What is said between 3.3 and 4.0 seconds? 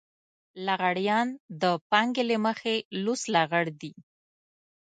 لغړ دي.